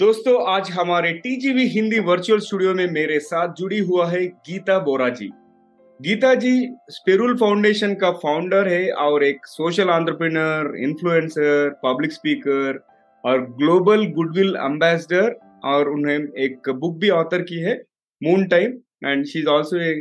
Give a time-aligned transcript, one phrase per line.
[0.00, 5.08] दोस्तों, आज हमारे टीजीवी हिंदी वर्चुअल स्टूडियो में मेरे साथ जुड़ी हुआ है गीता बोरा
[5.08, 5.28] जी।
[6.00, 6.52] गीता जी
[6.90, 12.80] स्पेरुल फाउंडेशन का फाउंडर है और एक social entrepreneur influencer public speaker
[13.24, 17.76] और ग्लोबल गुडविल एम्बेसडर और उन्हें एक बुक भी ऑथर की है
[18.22, 19.94] moon time and she is also a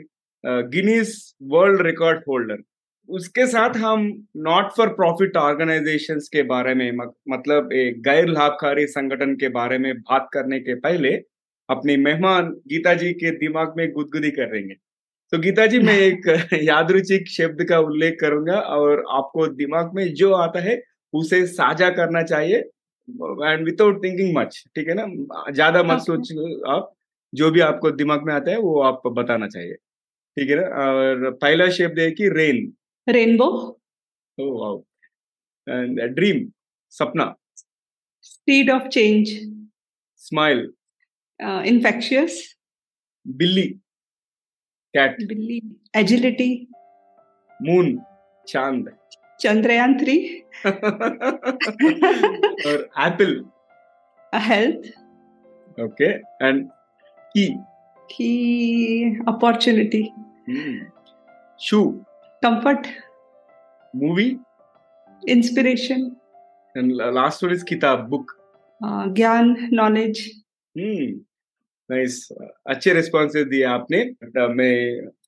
[0.70, 1.16] Guinness
[1.52, 2.63] world record holder
[3.09, 4.02] उसके साथ हम
[4.38, 6.91] नॉट फॉर प्रॉफिट ऑर्गेनाइजेशंस के बारे में
[7.30, 11.13] मतलब एक गैर लाभकारी संगठन के बारे में बात करने के पहले
[11.70, 14.76] अपनी मेहमान गीता जी के दिमाग में गुदगुदी करेंगे
[15.34, 16.27] तो गीता जी मैं एक
[16.63, 20.82] यादरुचिक शब्द का उल्लेख करूँगा और आपको दिमाग में जो आता है
[21.13, 25.05] उसे साझा करना चाहिए। एंड विदाउट थिंकिंग मच ठीक है ना?
[25.52, 26.32] ज़्यादा मत सोच
[26.68, 26.93] आप।
[27.34, 29.74] जो भी आपको दिमाग में आता है वो आप बताना चाहिए।
[30.37, 30.63] ठीक है ना?
[30.63, 32.71] और पहला शब्द है कि रेन
[33.15, 33.49] रेनबो
[36.15, 36.40] ड्रीम
[36.93, 37.26] सपना
[38.24, 39.29] speed of change
[40.21, 40.62] smile
[41.68, 42.41] infectious
[43.26, 43.68] बिल्ली
[44.93, 45.62] कैट बिल्ली
[45.96, 46.49] एजिलिटी
[47.60, 47.98] मून
[48.48, 48.96] चाँद
[49.41, 50.18] चंद्रयान थ्री
[52.65, 53.34] और apple
[54.34, 54.91] health
[55.82, 56.10] okay
[56.46, 56.68] and
[57.35, 57.46] key
[59.27, 60.04] opportunity
[61.60, 61.80] shoe.
[62.41, 62.87] Comfort
[63.93, 64.40] movie
[65.23, 66.16] inspiration
[66.75, 68.35] and last one is kitab book.
[68.81, 70.19] uh, ज्ञान नॉलेज
[70.75, 72.28] नाइस
[72.68, 74.03] अच्छे responses दिए आपने।
[74.56, 74.75] मैं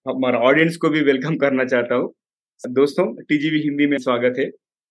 [0.09, 2.13] हमारा ऑडियंस को भी वेलकम करना चाहता हूँ।
[2.61, 4.49] दोस्तों टीजीवी हिंदी में स्वागत है।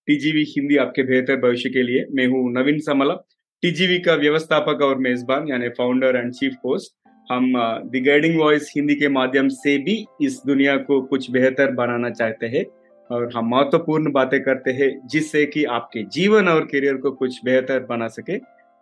[0.08, 3.14] टीजीवी हिंदी आपके बेहतर भविष्य के लिए। मैं हूँ नवीन समला।
[3.62, 6.92] टीजीवी का व्यवस्थापक और मेजबान यानी फाउंडर एंड चीफ होस्ट
[7.30, 7.52] हम
[7.86, 12.46] द गाइडिंग वॉइस हिंदी के माध्यम से भी इस दुनिया को कुछ बेहतर बनाना चाहते
[12.46, 12.64] हैं
[13.10, 17.86] और हम महत्वपूर्ण बातें करते हैं जिससे कि आपके जीवन और करियर को कुछ बेहतर
[17.86, 18.38] बना सके।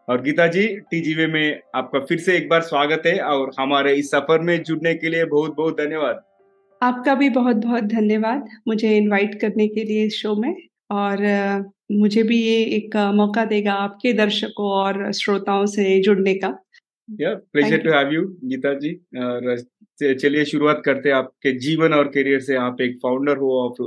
[0.08, 4.10] और गीता जी टीजीवी में आपका फिर से एक बार स्वागत है और हमारे इस
[4.10, 6.22] सफ़र में जुड़ने के लिए बहुत बहुत धन्यवाद।
[6.82, 10.54] आपका भी बहुत बहुत धन्यवाद मुझे इनवाइट करने के लिए इस शो में
[10.90, 11.26] और
[11.92, 16.48] मुझे भी ये एक मौका देगा आपके दर्शकों और श्रोताओं से जुड़ने का।
[17.08, 18.94] या pleasure to have you Geeta ji
[20.14, 23.82] चलिए शुरुआत करते हैं आपके जीवन और करियर से। आप एक फाउंडर हो आप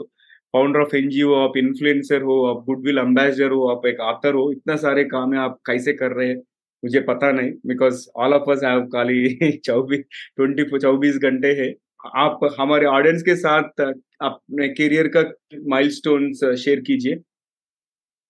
[0.54, 4.76] फाउंडर ऑफ़ एनजीओ आप इन्फ्लुएंसर हो आप गुडविल एम्बेसडर हो आप एक ऑथर हो। इतना
[4.78, 6.36] सारे काम है आप कैसे कर रहे हैं
[6.84, 10.03] मुझे पता नहीं because all of us have खाली चौबीस
[10.38, 11.74] ट्वेंटी चौबीस घंटे है।
[12.18, 15.22] आप हमारे ऑडियंस के साथ अपने करियर का
[15.70, 17.16] माइलस्टोन्स शेयर कीजिए।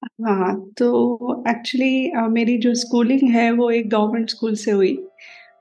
[0.02, 4.96] हाँ, तो एक्चुअली मेरी जो स्कूलिंग है वो एक गवर्नमेंट स्कूल से हुई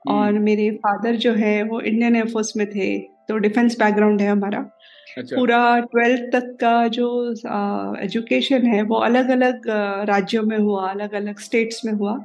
[0.07, 2.97] और मेरे फादर जो है वो इंडियन एयरफोर्स में थे
[3.29, 4.59] तो डिफेंस बैकग्राउंड है हमारा।
[5.17, 7.07] अच्छा। पूरा ट्वेल्थ तक का जो
[8.03, 9.67] एजुकेशन है वो अलग अलग
[10.09, 12.17] राज्यों में हुआ अलग अलग स्टेट्स में हुआ।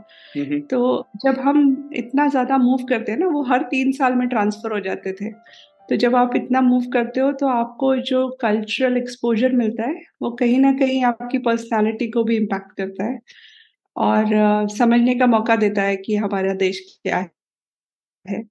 [0.71, 0.81] तो
[1.25, 4.81] जब हम इतना ज़्यादा मूव करते हैं ना वो हर तीन साल में ट्रांसफ़र हो
[4.83, 5.31] जाते थे।
[5.91, 10.31] तो जब आप इतना मूव करते हो तो आपको जो कल्चरल एक्सपोजर मिलता है वो
[10.31, 13.21] कहीं ना कहीं आपकी पर्सनालिटी को भी इम्पैक्ट करता है
[13.97, 17.29] और uh, समझने का मौका देता है कि हमारा देश क्या
[18.25, 18.43] है।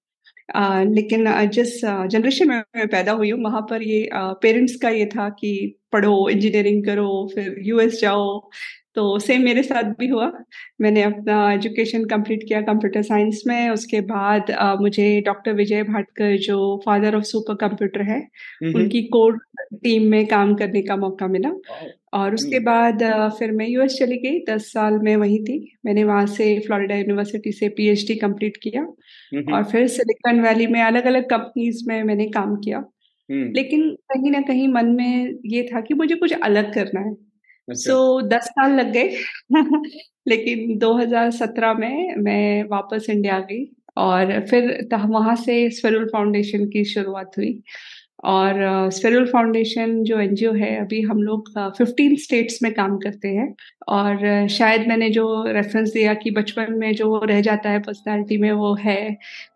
[0.57, 5.05] uh, लेकिन जिस जनरेशन में मैं पैदा हुई हूँ वहाँ पर ये पेरेंट्स का ये
[5.05, 8.49] था कि पढ़ो इंजीनियरिंग करो फिर यूएस जाओ
[8.95, 10.31] तो सेम मेरे साथ भी हुआ।
[10.81, 16.37] मैंने अपना एजुकेशन कंप्लीट किया कंप्यूटर साइंस में। उसके बाद आ, मुझे डॉक्टर विजय भाटकर
[16.39, 18.21] जो फादर ऑफ़ सुपर कंप्यूटर है
[18.75, 19.39] उनकी कोड
[19.75, 21.51] टीम में काम करने का मौका मिला।
[22.13, 26.03] और उसके बाद आ, फिर मैं यूएस चली गई। दस साल में वहीं थी। मैंने
[26.03, 28.85] वहाँ से फ्लोरिडा यूनिवर्सिटी से पीएचडी कंप्लीट किया।
[29.53, 32.83] और फिर सिलिकॉन वैली में अलग अलग कंपनीज़ में मैंने काम किया।
[33.55, 37.13] लेकिन कहीं ना कहीं मन में ये था कि मुझे कुछ अलग करना है।
[37.67, 39.17] सो so, दस साल लग गए।
[40.27, 43.65] लेकिन 2017 में मैं वापस इंडिया गई
[43.97, 47.61] और फिर वहाँ से स्पेरुल फाउंडेशन की शुरुआत हुई।
[48.25, 48.55] और
[48.91, 53.53] स्पेरुल फाउंडेशन जो एनजीओ है अभी हम लोग फिफ्टीन स्टेट्स में काम करते हैं।
[53.89, 58.51] और शायद मैंने जो रेफरेंस दिया कि बचपन में जो रह जाता है पर्सनालिटी में
[58.53, 58.97] वो है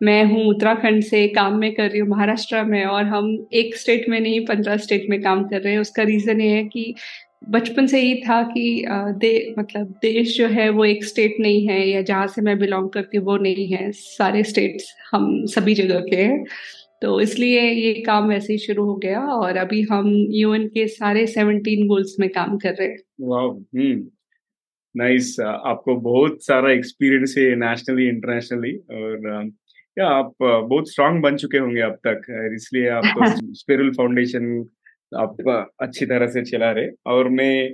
[0.02, 4.08] मैं हूँ उत्तराखंड से काम में कर रही हूँ महाराष्ट्र में और हम एक स्टेट
[4.08, 6.94] में नहीं पंद्रह स्टेट में काम कर रहे हैं। उसका रीज़न ये है कि
[7.42, 11.78] बचपन से ही था कि दे मतलब देश जो है वो एक स्टेट नहीं है
[11.88, 16.00] या जहाँ से मैं बिलोंग करती हूँ वो नहीं है। सारे स्टेट्स हम सभी जगह
[16.00, 16.44] के हैं।
[17.02, 21.26] तो इसलिए ये काम वैसे ही शुरू हो गया और अभी हम यूएन के सारे
[21.26, 23.94] सेवनटीन गोल्स में काम कर रहे हैं।
[24.94, 29.48] नाइस आपको बहुत सारा एक्सपीरियंस है नेशनली इंटरनेशनली और
[29.96, 34.62] क्या आप बहुत स्ट्रांग बन चुके होंगे अब तक। इसलिए आपको स्पिरल फाउंडेशन
[35.12, 35.36] आप
[35.82, 37.70] अच्छी तरह से चला रहे। और मैं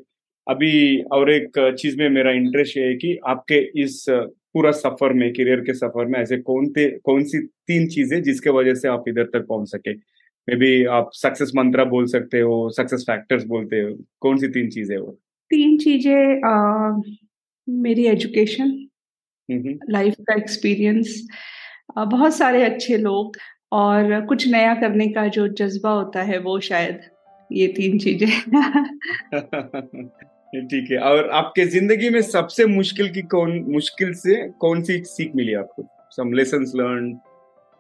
[0.47, 5.61] अभी और एक चीज़ में मेरा इंटरेस्ट है कि आपके इस पूरा सफ़र में करियर
[5.61, 7.39] के सफ़र में ऐसे कौन थे कौन सी
[7.69, 9.93] तीन चीज़ें जिसके वजह से आप इधर तक पहुँच सके?
[10.49, 14.69] मे बी आप सक्सेस मंत्रा बोल सकते हो सक्सेस फैक्टर्स बोलते हो कौन सी तीन
[14.71, 15.11] चीज़ें वो
[15.51, 17.03] तीन चीज़ें
[17.69, 18.73] मेरी एजुकेशन
[19.91, 21.27] लाइफ का एक्सपीरियंस
[21.99, 23.37] बहुत सारे अच्छे लोग
[23.73, 27.01] और कुछ नया करने का जो जज्बा होता है वो शायद
[27.53, 28.29] ये तीन चीज़ें।
[30.55, 35.33] ठीक है और आपके ज़िंदगी में सबसे मुश्किल की कौन मुश्किल से कौन सी सीख
[35.37, 35.85] मिली आपको?
[36.11, 37.19] सम लेसन लर्न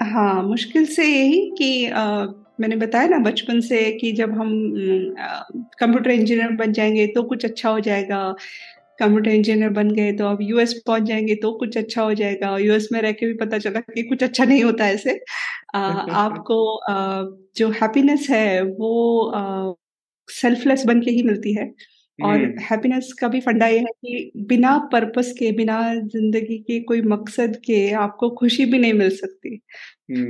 [0.00, 2.24] हाँ मुश्किल से यही कि आ,
[2.60, 4.50] मैंने बताया ना बचपन से कि जब हम
[5.80, 8.34] कंप्यूटर इंजीनियर बन जाएँगे तो कुछ अच्छा हो जाएगा।
[9.00, 12.60] कंप्यूटर इंजीनियर बन गए तो अब यूएस पहुँच जाएँगे तो कुछ अच्छा हो जाएगा। और
[12.60, 15.18] यूएस में रह के भी पता चला कि कुछ अच्छा नहीं होता ऐसे।
[15.74, 15.80] आ,
[16.24, 17.22] आपको आ,
[17.56, 19.34] जो हैप्पीनेस है वो
[20.28, 21.72] सेल्फलेस बन के ही मिलती है।
[22.20, 27.02] और हैप्पीनेस का भी फंडा ये है कि बिना पर्पस के बिना ज़िंदगी के कोई
[27.04, 29.56] मकसद के आपको खुशी भी नहीं मिल सकती।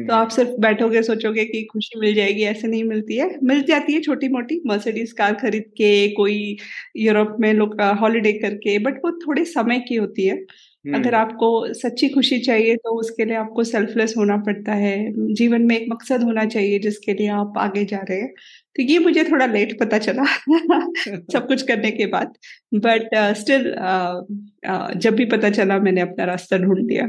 [0.05, 3.93] तो आप सिर्फ़ बैठोगे सोचोगे कि खुशी मिल जाएगी ऐसे नहीं मिलती है। मिल जाती
[3.93, 6.57] है छोटी मोटी मर्सिडीज कार खरीद के कोई
[6.99, 10.39] यूरोप में लोग हॉलीडे करके बट वो थोड़े समय की होती है।
[10.95, 14.95] अगर आपको सच्ची खुशी चाहिए तो उसके लिए आपको सेल्फलेस होना पड़ता है।
[15.35, 18.33] जीवन में एक मकसद होना चाहिए जिसके लिए आप आगे जा रहे हैं।
[18.77, 20.25] तो ये मुझे थोड़ा लेट पता चला
[21.33, 22.33] सब कुछ करने के बाद।
[22.75, 24.17] बट स्टिल uh,
[24.71, 27.05] uh, जब भी पता चला मैंने अपना रास्ता ढूंढ लिया।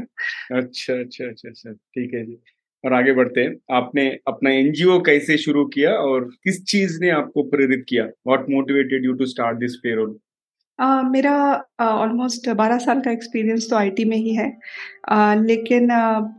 [0.56, 2.38] अच्छा अच्छा अच्छा अच्छा। ठीक है जी।
[2.84, 7.42] और आगे बढ़ते हैं। आपने अपना एनजीओ कैसे शुरू किया और किस चीज़ ने आपको
[7.42, 8.04] प्रेरित किया?
[8.04, 10.18] What motivated you to start this payroll
[10.80, 14.58] Uh, मेरा ऑलमोस्ट uh, बारह साल का एक्सपीरियंस तो आईटी में ही है।
[15.12, 15.90] uh, लेकिन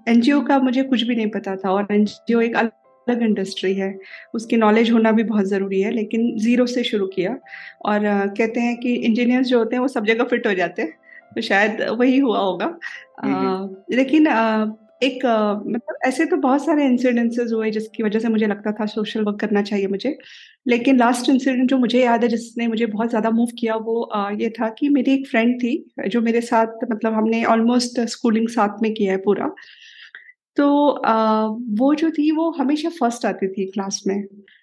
[0.07, 2.71] एनजीओ का मुझे कुछ भी नहीं पता था और एनजीओ एक अलग
[3.17, 3.93] इंडस्ट्री है।
[4.33, 7.37] उसकी नॉलेज होना भी बहुत ज़रूरी है लेकिन ज़ीरो से शुरू किया।
[7.85, 7.99] और
[8.37, 10.91] कहते हैं कि इंजीनियर्स जो होते हैं वो सब जगह फिट हो जाते हैं।
[11.31, 12.77] तो शायद वही हुआ होगा।
[13.19, 14.65] आ, लेकिन आ,
[15.03, 19.21] एक मतलब ऐसे तो बहुत सारे इंसिडेंसेस हुए जिसकी वजह से मुझे लगता था सोशल
[19.23, 20.17] वर्क करना चाहिए मुझे।
[20.65, 24.29] लेकिन लास्ट इंसिडेंट जो मुझे याद है जिसने मुझे बहुत ज़्यादा मूव किया वो आ,
[24.31, 25.73] ये था कि मेरी एक फ्रेंड थी
[26.07, 29.53] जो मेरे साथ मतलब हमने ऑलमोस्ट स्कूलिंग साथ में किया है पूरा।
[30.59, 31.45] तो आ,
[31.79, 34.15] वो जो थी वो हमेशा फ़र्स्ट आती थी क्लास में।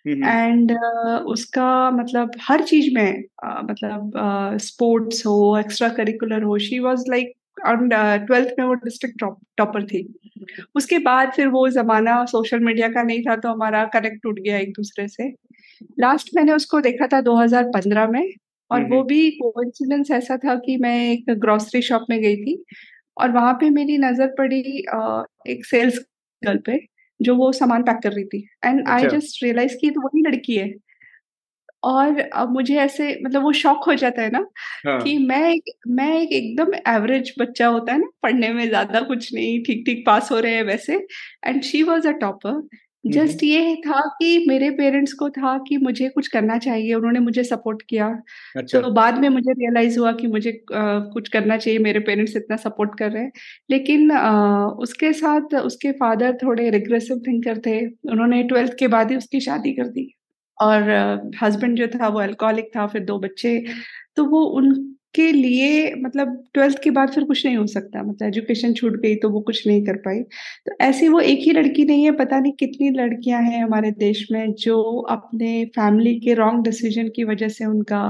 [0.09, 4.13] एंड uh, उसका मतलब हर चीज़ में आ, मतलब
[4.61, 7.33] स्पोर्ट्स हो एक्स्ट्रा करिकुलर हो शी वाज लाइक
[7.67, 9.25] ट्वेल्थ में वो डिस्ट्रिक्ट
[9.59, 10.03] टॉपर थी।
[10.77, 14.59] उसके बाद फिर वो जमाना सोशल मीडिया का नहीं था तो हमारा कनेक्ट टूट गया
[14.59, 15.29] एक दूसरे से।
[16.01, 18.23] लास्ट मैंने उसको देखा था 2015 में
[18.71, 22.63] और वो भी कोइंसिडेंस ऐसा था कि मैं एक ग्रोसरी शॉप में गई थी
[23.21, 24.85] और वहाँ पे मेरी नज़र पड़ी
[25.47, 25.99] एक सेल्स
[26.43, 26.79] गर्ल पे
[27.21, 30.57] जो वो सामान पैक कर रही थी। एंड आई जस्ट रियलाइज़ की तो वही लड़की
[30.57, 30.73] है।
[31.83, 34.39] और अब मुझे ऐसे मतलब वो शॉक हो जाता है ना
[34.87, 34.99] हाँ.
[35.01, 39.33] कि मैं एक मैं एक एकदम एवरेज बच्चा होता है ना पढ़ने में ज़्यादा कुछ
[39.35, 40.97] नहीं ठीक ठीक पास हो रहे हैं वैसे।
[41.47, 42.61] And she was a topper
[43.07, 47.45] just ये था कि मेरे पेरेंट्स को था कि मुझे कुछ करना चाहिए उन्होंने मुझे
[47.45, 48.23] सपोर्ट किया।
[48.57, 52.37] अच्छा। तो बाद में मुझे रियलाइज़ हुआ कि मुझे आ, कुछ करना चाहिए मेरे पेरेंट्स
[52.37, 53.33] इतना सपोर्ट कर रहे हैं।
[53.71, 59.17] लेकिन आ, उसके साथ उसके फादर थोड़े रिग्रेसिव थिंकर थे। उन्होंने ट्वेल्थ के बाद ही
[59.17, 60.13] उसकी शादी कर दी।
[60.63, 60.83] और
[61.43, 63.65] हस्बैंड जो था वो अल्कोहलिक था फिर दो बच्चे।
[64.17, 64.45] तो वो
[65.19, 69.15] उनके लिए मतलब ट्वेल्थ के बाद फिर कुछ नहीं हो सकता। मतलब एजुकेशन छूट गई
[69.17, 70.21] तो वो कुछ नहीं कर पाई।
[70.67, 74.27] तो ऐसी वो एक ही लड़की नहीं है, पता नहीं कितनी लड़कियाँ हैं हमारे देश
[74.33, 74.81] में जो
[75.11, 78.03] अपने फैमिली के रॉन्ग डिसीज़न की वजह से उनका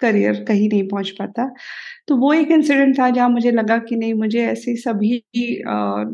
[0.00, 1.48] करियर कहीं नहीं पहुँच पाता।
[2.08, 5.12] तो वो एक इंसिडेंट था जहाँ मुझे लगा कि नहीं, मुझे ऐसे सभी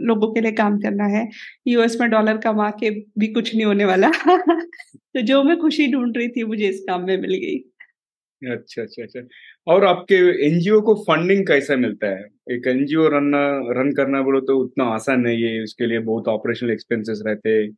[0.03, 1.29] लोगों के लिए काम करना है।
[1.69, 4.11] यूएस में डॉलर कमा के भी कुछ नहीं होने वाला।
[5.15, 7.59] तो जो मैं खुशी ढूंढ रही थी मुझे इस काम में मिल गई।
[8.51, 9.21] अच्छा अच्छा अच्छा।
[9.67, 10.15] और आपके
[10.47, 12.25] एनजीओ को फंडिंग कैसा मिलता है?
[12.51, 13.31] एक एनजीओ रन
[13.79, 17.71] रन करना बोलो तो उतना आसान नहीं है उसके लिए बहुत ऑपरेशनल एक्सपेंसेस रहते हैं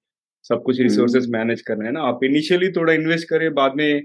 [0.42, 2.00] सब कुछ रिसोर्सेज हम्म। मैनेज करना है ना?
[2.00, 4.00] आप इनिशियली थोड़ा इन्वेस्ट करें बाद में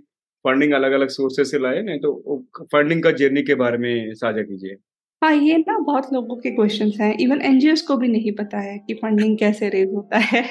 [0.46, 4.42] फंडिंग अलग अलग सोर्सेस से लाए नहीं तो फंडिंग का जर्नी के बारे में साझा
[4.42, 4.76] कीजिए।
[5.24, 8.78] हाँ ये ना बहुत लोगों के क्वेश्चंस हैं। इवन एनजीओ को भी नहीं पता है
[8.78, 10.44] कि फंडिंग कैसे रेज होता है।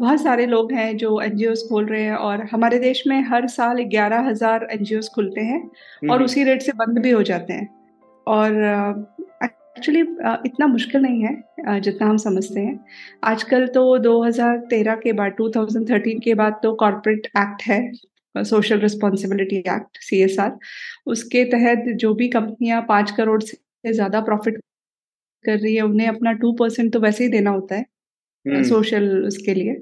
[0.00, 3.82] बहुत सारे लोग हैं जो एनजीओ खोल रहे हैं और हमारे देश में हर साल
[3.90, 5.60] ग्यारह हज़ार एनजीओ खुलते हैं
[6.10, 7.68] और। उसी रेट से बंद भी हो जाते हैं।
[8.26, 8.52] और
[9.44, 10.00] एक्चुअली
[10.46, 12.78] इतना मुश्किल नहीं है जितना हम समझते हैं।
[13.24, 19.98] आजकल तो 2013 के बाद 2013 के बाद तो कॉरपोरेट एक्ट है सोशल रिस्पॉन्सिबिलिटी एक्ट
[20.00, 20.58] सीएसआर
[21.08, 24.60] उसके तहत जो भी कंपनियाँ पाँच करोड़ से ज़्यादा प्रॉफिट
[25.44, 27.84] कर रही है उन्हें अपना टू परसेंट तो वैसे ही देना होता है।
[28.64, 29.74] सोशल हम्म। उसके लिए।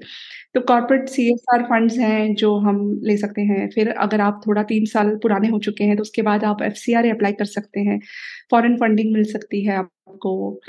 [0.55, 4.41] तो corporate C S R fund हैं जो हम ले सकते हैं। फिर अगर आप
[4.47, 7.33] थोड़ा तीन साल पुराने हो चुके हैं तो उसके बाद आप एफ़ सी आर अप्लाई
[7.33, 7.99] कर सकते हैं।
[8.51, 10.61] फॉरेन फंडिंग मिल सकती है आपको।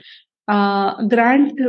[1.07, 1.61] ग्रांट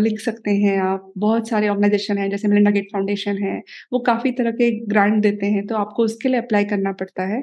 [0.00, 3.56] लिख सकते हैं आप। बहुत सारे ऑर्गेनाइजेशन हैं, जैसे मिलिंडा गेट फाउंडेशन है,
[3.92, 7.42] वो काफ़ी तरह के ग्रांट देते हैं तो आपको उसके लिए अप्लाई करना पड़ता है।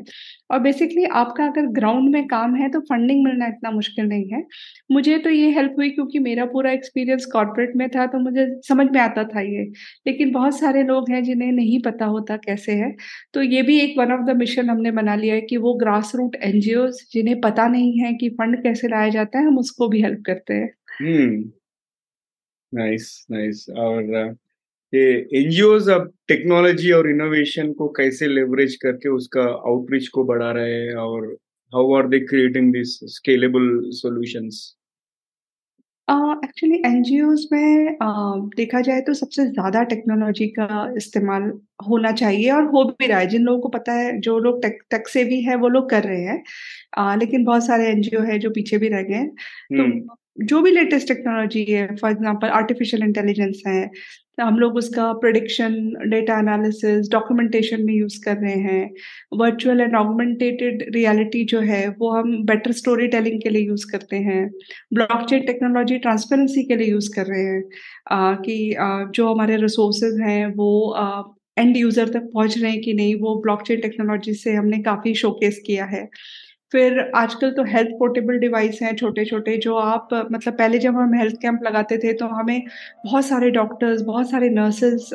[0.51, 4.43] और बेसिकली आपका अगर ग्राउंड में काम है तो फंडिंग मिलना इतना मुश्किल नहीं है।
[4.91, 8.87] मुझे तो ये हेल्प हुई क्योंकि मेरा पूरा एक्सपीरियंस कॉर्पोरेट में था तो मुझे समझ
[8.91, 9.63] में आता था ये।
[10.07, 12.91] लेकिन बहुत सारे लोग हैं जिन्हें नहीं पता होता कैसे है।
[13.33, 16.11] तो ये भी एक वन ऑफ़ द मिशन हमने बना लिया है कि वो ग्रास
[16.15, 16.59] रूट एन
[17.13, 20.53] जिन्हें पता नहीं है कि फंड कैसे लाया जाता है, हम उसको भी हेल्प करते
[20.53, 20.69] हैं।
[21.01, 21.51] हम्म
[22.73, 24.03] नाइस नाइस और
[24.93, 25.03] ये
[25.35, 30.95] एनजीओज अब टेक्नोलॉजी और इनोवेशन को कैसे लेवरेज करके उसका आउटरीच को बढ़ा रहे हैं
[30.95, 31.27] और
[31.73, 34.73] how are they creating this scalable solutions
[36.43, 37.03] actually N
[37.53, 41.51] में uh, देखा जाए तो सबसे ज़्यादा टेक्नोलॉजी का इस्तेमाल
[41.89, 44.79] होना चाहिए और हो भी रहा है। जिन लोगों को पता है जो लोग टेक
[44.91, 46.43] टेक से भी है वो लोग कर रहे हैं।
[46.99, 50.71] uh, लेकिन बहुत सारे एनजीओ है जो पीछे भी रह गए हैं। तो जो भी
[50.71, 53.89] लेटेस्ट टेक्नोलॉजी है फॉर एग्जांपल आर्टिफिशियल इंटेलिजेंस है
[54.39, 55.75] हम लोग उसका प्रोडिक्शन
[56.09, 58.89] डेटा एनालिसिस डॉक्यूमेंटेशन में यूज़ कर रहे हैं।
[59.37, 64.15] वर्चुअल एंड ऑगमेंटेटेड रियलिटी जो है वो हम बेटर स्टोरी टेलिंग के लिए यूज़ करते
[64.27, 64.49] हैं।
[64.93, 67.63] ब्लॉकचेन टेक्नोलॉजी ट्रांसपेरेंसी के लिए यूज़ कर रहे हैं।
[68.11, 71.23] आ, कि आ, जो हमारे रिसोर्सेज हैं वो आ,
[71.57, 75.61] एंड यूज़र तक पहुँच रहे हैं कि नहीं वो ब्लॉकचेन टेक्नोलॉजी से हमने काफ़ी शोकेस
[75.65, 76.07] किया है।
[76.71, 81.35] फिर आजकल तो हेल्थ पोर्टेबल डिवाइस हैं छोटे-छोटे जो आप मतलब पहले जब हम हेल्थ
[81.41, 82.63] कैंप लगाते थे तो हमें
[83.05, 85.09] बहुत सारे डॉक्टर्स, बहुत सारे नर्सेस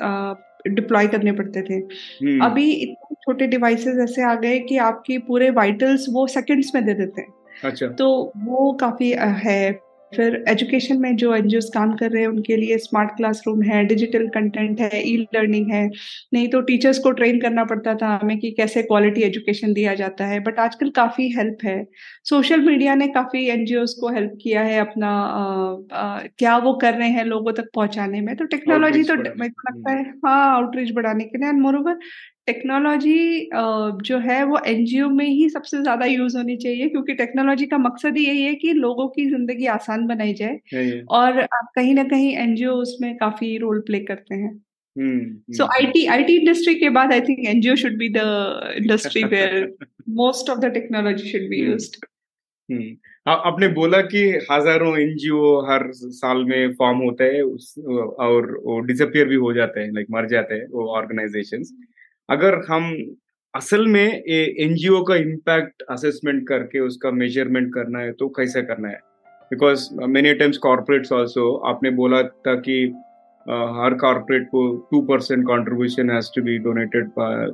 [0.69, 5.51] डिप्लॉय करने पड़ते थे। हम्म। अभी इतने छोटे डिवाइसेस ऐसे आ गए कि आपकी पूरे
[5.51, 7.29] वाइटल्स वो सेकंड्स में दे देते हैं।
[7.65, 12.57] अच्छा। तो वो काफ़ी है फिर एजुकेशन में जो एन काम कर रहे हैं उनके
[12.57, 15.87] लिए स्मार्ट क्लासरूम है डिजिटल कंटेंट है ई लर्निंग है।
[16.35, 20.27] नहीं तो टीचर्स को ट्रेन करना पड़ता था हमें कि कैसे क्वालिटी एजुकेशन दिया जाता
[20.27, 21.77] है बट आजकल काफ़ी हेल्प है।
[22.25, 23.65] सोशल मीडिया ने काफ़ी एन
[24.01, 28.21] को हेल्प किया है अपना आ, आ, क्या वो कर रहे हैं लोगों तक पहुँचाने
[28.21, 31.77] में। तो टेक्नोलॉजी तो मेरे को लगता है हाँ आउटरीच बढ़ाने के लिए। एंड मोर
[31.77, 31.99] ओवर
[32.47, 33.49] टेक्नोलॉजी
[34.03, 38.17] जो है वो एनजीओ में ही सबसे ज़्यादा यूज़ होनी चाहिए क्योंकि टेक्नोलॉजी का मकसद
[38.17, 42.35] ही यही है कि लोगों की ज़िंदगी आसान बनाई जाए और आप कहीं ना कहीं
[42.37, 44.53] एनजीओ उसमें काफ़ी रोल प्ले करते हैं।
[45.53, 48.25] सो आईटी आईटी इंडस्ट्री के बाद I think NGO should be the
[48.77, 49.73] industry where
[50.17, 52.05] most of the technology should be used
[53.27, 54.21] आपने बोला कि
[54.51, 57.43] हज़ारों एनजीओ हर साल में फॉर्म होते हैं
[58.27, 61.73] और वो डिसअपियर भी हो जाते हैं लाइक मर जाते हैं वो ऑर्गेनाइजेशंस
[62.29, 62.93] अगर हम
[63.55, 68.99] असल में एनजीओ का इम्पैक्ट असेसमेंट करके उसका मेज़रमेंट करना है तो कैसे करना है?
[69.51, 75.45] Because many times corporates also आपने बोला था कि uh, हर कॉर्पोरेट को two percent
[75.47, 77.11] contribution has to be donated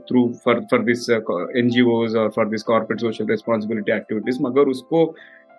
[0.09, 4.69] through for for this N G Os और for this corporate social responsibility activities मगर
[4.69, 5.05] उसको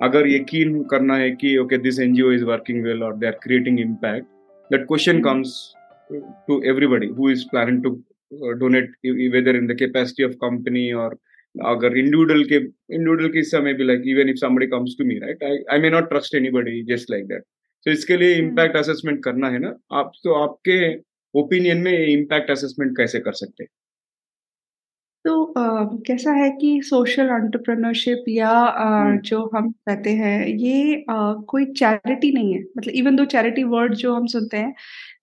[0.02, 3.28] अगर यकीन करना है कि okay this N G O is working well और they
[3.28, 4.28] are creating impact
[4.72, 5.58] that question comes
[6.12, 7.92] to everybody who is planning to
[8.34, 8.92] donate
[9.32, 11.18] whether in the capacity of company और
[11.66, 12.56] अगर इंडिविजुअल के
[12.96, 15.90] इंडिविजुअल के समय भी like even if somebody comes to me right I I may
[15.90, 17.44] not trust anybody just like that
[17.86, 18.84] तो इसके लिए impact hmm.
[18.86, 19.76] Assessment करना है ना?
[19.92, 20.98] आप तो आपके
[21.36, 23.70] ओपिनियन में इम्पैक्ट असेसमेंट कैसे कर सकते हैं?
[25.26, 29.22] तो आ, कैसा है कि सोशल एंटरप्रेन्योरशिप या आ, hmm.
[29.22, 33.94] जो हम कहते हैं ये आ, कोई चैरिटी नहीं है। मतलब इवन दो चैरिटी वर्ड
[33.94, 34.76] जो हम सुनते हैं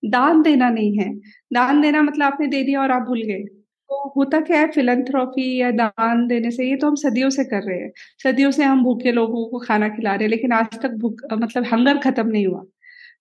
[0.03, 1.13] दान देना नहीं है।
[1.53, 3.45] दान देना मतलब आपने दे दिया और आप भूल गए।
[3.91, 7.63] तो होता क्या है फिलंथ्रॉफी या दान देने से ये तो हम सदियों से कर
[7.63, 7.91] रहे हैं।
[8.23, 11.65] सदियों से हम भूखे लोगों को खाना खिला रहे हैं, लेकिन आज तक भूख मतलब
[11.73, 12.65] हंगर खत्म नहीं हुआ।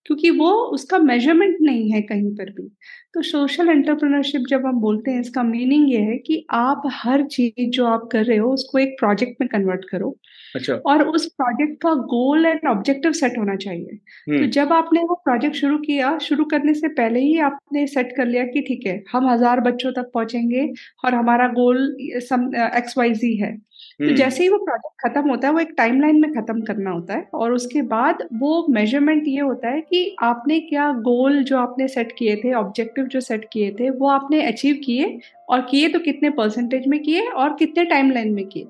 [0.05, 2.67] क्योंकि वो उसका मेज़रमेंट नहीं है कहीं पर भी।
[3.13, 7.69] तो सोशल एंटरप्रेन्योरशिप जब हम बोलते हैं इसका मीनिंग ये है कि आप हर चीज़
[7.69, 10.15] जो आप कर रहे हो उसको एक प्रोजेक्ट में कन्वर्ट करो।
[10.55, 15.00] अच्छा। और उस प्रोजेक्ट का गोल एंड ऑब्जेक्टिव सेट होना चाहिए। तो हम्म। जब आपने
[15.00, 18.85] वो प्रोजेक्ट शुरू किया शुरू करने से पहले ही आपने सेट कर लिया कि ठीक
[18.88, 20.67] है हम हज़ार बच्चों तक पहुँचेंगे
[21.05, 23.55] और हमारा गोल एक्स वाई जी है।
[24.00, 26.92] तो हम्म। जैसे ही वो प्रोजेक्ट खत्म होता है वो एक टाइमलाइन में खत्म करना
[26.92, 31.58] होता है और उसके बाद वो मेज़रमेंट ये होता है कि आपने क्या गोल जो
[31.58, 35.06] आपने सेट किए थे ऑब्जेक्टिव जो सेट किए थे वो आपने अचीव किए
[35.50, 38.66] और किए तो कितने परसेंटेज में किए और कितने टाइम लाइन में किए।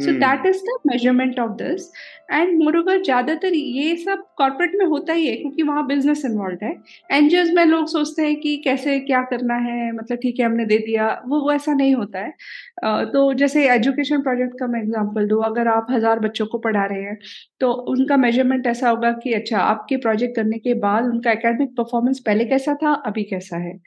[0.00, 1.90] So that is the measurement of this
[2.32, 6.72] and moreover ज़्यादातर ये सब कॉर्पोरेट में होता ही है क्योंकि वहाँ बिज़नेस इन्वॉल्व है।
[7.10, 10.78] एनजीओज में लोग सोचते हैं कि कैसे क्या करना है मतलब ठीक है हमने दे
[10.78, 15.42] दिया। वो वो ऐसा नहीं होता है। तो जैसे एजुकेशन प्रोजेक्ट का मैं एग्ज़ाम्पल दूँ
[15.44, 17.18] अगर आप हज़ार बच्चों को पढ़ा रहे हैं
[17.60, 22.20] तो उनका मेज़रमेंट ऐसा होगा कि अच्छा आपके प्रोजेक्ट करने के बाद उनका एकेडमिक परफॉर्मेंस
[22.26, 23.78] पहले कैसा था अभी कैसा है?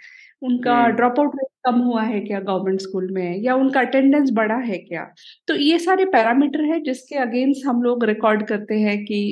[0.42, 3.38] उनका ड्रॉप आउट रेट कम हुआ है क्या गवर्नमेंट स्कूल में?
[3.38, 5.04] या उनका अटेंडेंस बढ़ा है क्या?
[5.48, 9.28] तो ये सारे पैरामीटर है जिसके अगेंस्ट हम लोग रिकॉर्ड करते हैं कि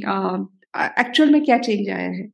[1.00, 2.28] एक्चुअल में क्या चेंज आया है।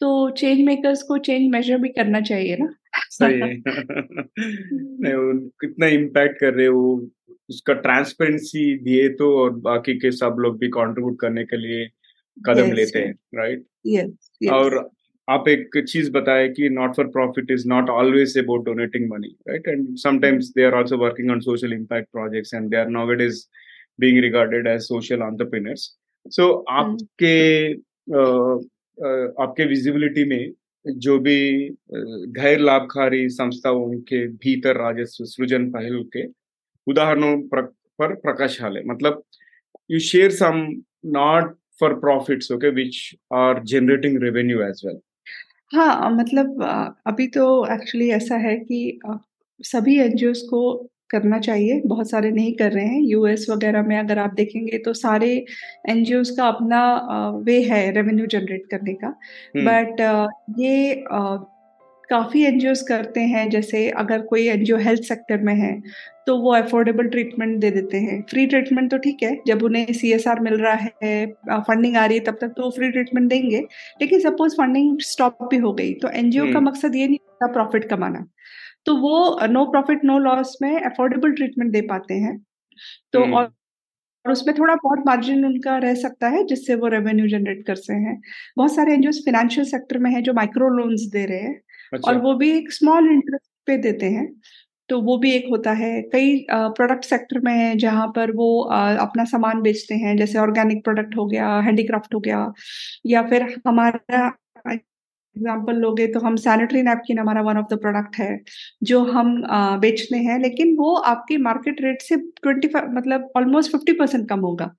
[0.00, 2.68] तो चेंज मेकर्स को चेंज मेजर भी करना चाहिए ना?
[3.10, 3.54] सही है।
[5.02, 6.82] नहीं कितना इम्पैक्ट कर रहे हो
[7.50, 11.86] उसका ट्रांसपेरेंसी दिए तो और बाकी के सब लोग भी कंट्रीब्यूट करने के लिए
[12.36, 14.08] कदम yes, लेते हैं राइट yes,
[14.42, 14.52] yes.
[14.52, 14.90] और
[15.28, 19.68] आप एक चीज़ बताए कि not for profit is not always about donating money right
[19.68, 23.20] and sometimes they are also working on social impact projects and they are now it
[23.20, 23.44] is
[23.98, 25.88] being regarded as social entrepreneurs
[26.26, 27.72] so आपके
[29.42, 30.52] आपके visibility में
[30.84, 31.38] जो भी
[32.38, 36.26] गैर लाभकारी संस्थाओं के भीतर राजस्व, सृजन पहल के
[36.86, 39.22] उदाहरणों पर प्रकाश हाले मतलब
[39.90, 40.66] you share some
[41.14, 42.98] not for profits okay which
[43.34, 45.00] are generating revenue as well
[45.70, 46.62] हाँ मतलब
[47.06, 47.44] अभी तो
[47.74, 48.98] एक्चुअली ऐसा है कि
[49.60, 50.60] सभी एनजीओ को
[51.10, 54.92] करना चाहिए बहुत सारे नहीं कर रहे हैं। यूएस वगैरह में अगर आप देखेंगे तो
[54.94, 55.30] सारे
[55.90, 56.80] एनजीओ का अपना
[57.46, 59.08] वे है रेवेन्यू जनरेट करने का।
[59.58, 60.00] बट
[60.60, 60.94] ये
[62.08, 65.72] काफ़ी एनजीओ करते हैं जैसे अगर कोई एनजीओ हेल्थ सेक्टर में है
[66.26, 70.40] तो वो अफोर्डेबल ट्रीटमेंट दे देते हैं। फ्री ट्रीटमेंट तो ठीक है जब उन्हें सीएसआर
[70.40, 73.60] मिल रहा है फंडिंग आ रही है तब तक तो वो फ्री ट्रीटमेंट देंगे
[74.02, 77.88] लेकिन सपोज़ फंडिंग स्टॉप भी हो गई तो एनजीओ का मकसद ये नहीं होता प्रॉफिट
[77.90, 78.24] कमाना।
[78.86, 82.38] तो वो नो प्रॉफिट नो लॉस में अफोर्डेबल ट्रीटमेंट दे पाते हैं।
[83.12, 83.52] तो और
[84.24, 88.14] और उसमें थोड़ा बहुत मार्जिन उनका रह सकता है जिससे वो रेवेन्यू जनरेट करते हैं
[88.58, 91.60] बहुत सारे एनजीओ फाइनेंशियल सेक्टर में है जो माइक्रो लोन्स दे रहे हैं।
[91.92, 94.26] अच्छा। और वो भी एक स्मॉल इंटरेस्ट पे देते हैं।
[94.88, 98.48] तो वो भी एक होता है। कई प्रोडक्ट सेक्टर में है जहाँ पर वो
[99.00, 102.46] अपना सामान बेचते हैं। जैसे ऑर्गेनिक प्रोडक्ट हो गया हैंडीक्राफ्ट हो गया
[103.06, 104.26] या फिर हमारा
[105.36, 108.30] एग्ज़ाम्पल लोगे तो हम सैनिटरी नैपकिन हमारा वन ऑफ़ द प्रोडक्ट है
[108.84, 113.92] जो हम आ, बेचते हैं। लेकिन वो आपकी मार्केट रेट से ट्वेंटी मतलब ऑलमोस्ट फिफ्टी
[113.94, 114.74] परसेंट कम होगा।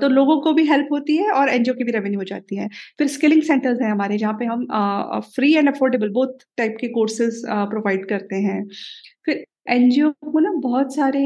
[0.00, 2.68] तो लोगों को भी हेल्प होती है और एनजीओ की भी रेवेन्यू हो जाती है।
[2.98, 4.66] फिर स्किलिंग सेंटर्स हैं हमारे, जहाँ पे हम
[5.34, 8.64] free and affordable both type के कोर्सेज प्रोवाइड करते हैं।
[9.26, 11.22] फिर एनजीओ को ना बहुत सारे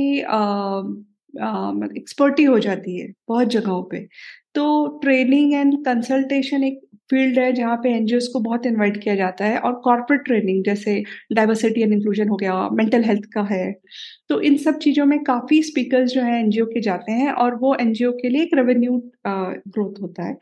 [1.99, 4.07] एक्सपर्टी हो जाती है बहुत जगहों पे।
[4.55, 9.45] तो ट्रेनिंग एंड कंसल्टेशन एक फ़ील्ड है जहाँ पे एनजीओ को बहुत इन्वाइट किया जाता
[9.45, 13.65] है और कॉर्पोरेट ट्रेनिंग जैसे डाइवर्सिटी एंड इंक्लूजन हो गया मेंटल हेल्थ का है।
[14.31, 17.75] तो इन सब चीज़ों में काफ़ी स्पीकर्स जो है एनजीओ के जाते हैं और वो
[17.81, 20.35] एनजीओ के लिए एक रेवेन्यू ग्रोथ होता है।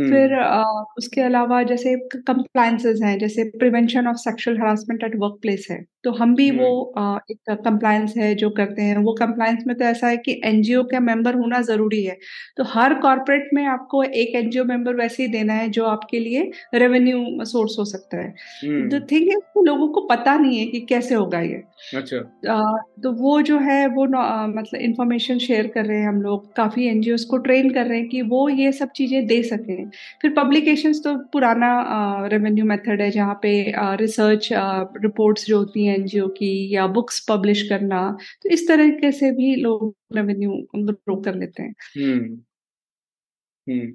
[0.00, 0.62] फिर आ,
[0.98, 6.10] उसके अलावा जैसे कंप्लायंसेस हैं जैसे prevention of sexual harassment at work place है। तो
[6.12, 10.08] हम भी वो आ, एक कंप्लायंस है जो करते हैं। वो कंप्लायंस में तो ऐसा
[10.08, 12.16] है कि एनजीओ का मेंबर होना ज़रूरी है।
[12.56, 16.50] तो हर कॉर्पोरेट में आपको एक एनजीओ मेंबर वैसे ही देना है जो आपके लिए
[16.74, 21.14] रेवेन्यू सोर्स हो सकता है। द थिंग है लोगों को पता नहीं है कि कैसे
[21.14, 21.62] होगा ये।
[21.96, 22.18] अच्छा।
[22.48, 26.52] आ, तो वो जो है वो आ, मतलब इंफॉर्मेशन शेयर कर रहे हैं हम लोग।
[26.56, 29.88] काफ़ी एनजीओ को ट्रेन कर रहे हैं कि वो ये सब चीज़ें दे सकें।
[30.22, 31.70] फिर पब्लिकेशन तो पुराना
[32.28, 33.52] रेवेन्यू मेथड है जहाँ पे
[33.96, 36.06] रिसर्च रिपोर्ट्स जो होती हैं एन
[36.38, 41.62] की या बुक्स पब्लिश करना। तो इस तरीके से भी लोग रेवेन्यू ग्रो कर लेते
[41.62, 42.40] हैं। हम्म,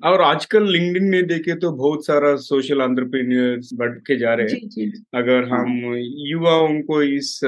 [0.03, 4.91] और आजकल लिंक्डइन में देखे तो बहुत सारा सोशल एंटरप्रेन्योर्स बढ़ के जा रहे हैं।
[5.13, 7.39] अगर हाँ। हम युवाओं को इस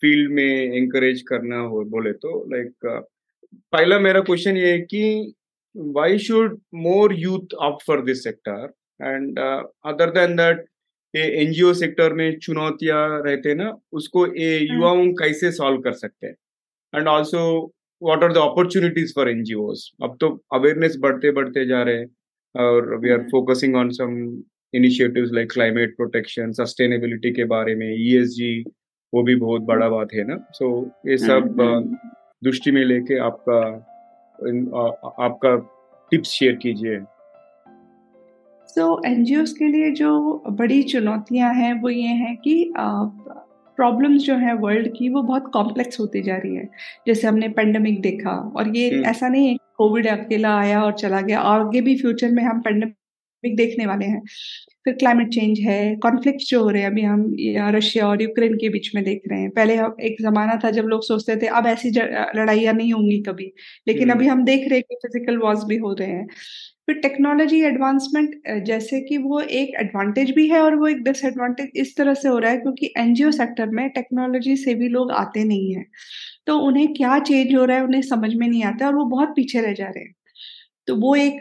[0.00, 2.72] फ़ील्ड में एंकरेज करना हो बोले तो लाइक
[3.54, 5.34] पहला मेरा क्वेश्चन ये है कि
[5.76, 9.38] why should more youth opt for this sector and
[9.86, 10.64] other than that
[11.14, 15.92] ये एनजीओ सेक्टर में चुनौतियाँ रहते हैं ना उसको ये हाँ। युवाओं कैसे सॉल्व कर
[15.92, 16.34] सकते हैं?
[16.94, 17.72] And also
[18.02, 22.06] what are the opportunities for NGOs अब तो अवेयरनेस बढ़ते बढ़ते जा रहे हैं
[22.54, 24.42] और we are focusing on some
[24.74, 28.70] initiatives like climate protection sustainability के बारे में ईएसजी e
[29.12, 30.36] वो भी बहुत बड़ा बात है ना?
[30.52, 31.54] सो so, ये सब
[32.44, 33.60] दृष्टि में लेके आपका
[35.24, 35.56] आपका
[36.12, 36.98] टिप्स शेयर कीजिए।
[38.68, 42.72] सो so, एनजीओ के लिए जो बड़ी चुनौतियाँ हैं वो ये हैं कि
[43.76, 46.68] प्रॉब्लम्स जो है वर्ल्ड की वो बहुत कॉम्प्लेक्स होती जा रही है
[47.06, 51.20] जैसे हमने पेंडेमिक देखा और ये हम्म। ऐसा नहीं है कोविड अकेला आया और चला
[51.20, 52.94] गया आगे भी फ्यूचर में हम पेंडेमिक
[53.54, 54.20] देखने वाले हैं।
[54.84, 57.22] फिर क्लाइमेट चेंज है कॉन्फ्लिक्ट जो हो रहे हैं अभी हम
[57.76, 59.74] रशिया और यूक्रेन के बीच में देख रहे हैं। पहले
[60.06, 63.52] एक जमाना था जब लोग सोचते थे अब ऐसी लड़ाइयाँ नहीं होंगी कभी।
[63.88, 66.26] लेकिन हम्म। अभी हम देख रहे हैं कि फ़िज़िकल वॉर्स भी हो रहे हैं।
[66.86, 68.34] फिर टेक्नोलॉजी एडवांसमेंट
[68.66, 72.38] जैसे कि वो एक एडवांटेज भी है और वो एक डिसएडवांटेज इस तरह से हो
[72.38, 75.86] रहा है क्योंकि एनजीओ सेक्टर में टेक्नोलॉजी से भी लोग आते नहीं हैं।
[76.46, 79.30] तो उन्हें क्या चेंज हो रहा है उन्हें समझ में नहीं आता और वो बहुत
[79.36, 80.14] पीछे रह जा रहे हैं।
[80.88, 81.40] तो वो एक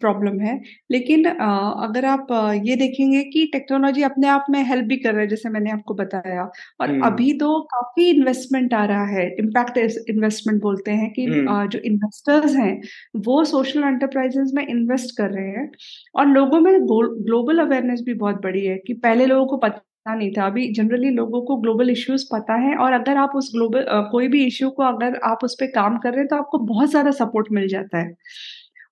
[0.00, 2.26] प्रॉब्लम है। लेकिन अगर आप
[2.64, 5.94] ये देखेंगे कि टेक्नोलॉजी अपने आप में हेल्प भी कर रहा है जैसे मैंने आपको
[5.94, 6.42] बताया
[6.80, 9.78] और हम्म। अभी तो काफ़ी इन्वेस्टमेंट आ रहा है। इम्पैक्ट
[10.10, 12.80] इन्वेस्टमेंट बोलते हैं कि हम्म। जो इन्वेस्टर्स हैं
[13.22, 15.70] वो सोशल एंटरप्राइजेस में इन्वेस्ट कर रहे हैं।
[16.14, 20.30] और लोगों में ग्लोबल अवेयरनेस भी बहुत बड़ी है कि पहले लोगों को पता नहीं
[20.32, 24.28] था। अभी जनरली लोगों को ग्लोबल इश्यूज़ पता है और अगर आप उस ग्लोबल कोई
[24.28, 27.10] भी इश्यू को अगर आप उस पर काम कर रहे हैं तो आपको बहुत ज़्यादा
[27.14, 28.14] सपोर्ट मिल जाता है।